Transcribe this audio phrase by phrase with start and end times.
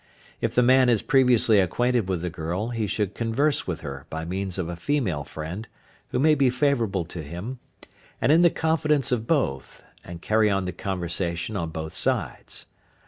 [0.41, 4.25] If the man is previously acquainted with the girl he should converse with her by
[4.25, 5.67] means of a female friend,
[6.07, 7.59] who may be favourable to him,
[8.19, 12.65] and in the confidence of both, and carry on the conversation on both sides.